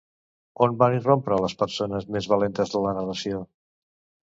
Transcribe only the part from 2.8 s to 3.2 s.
la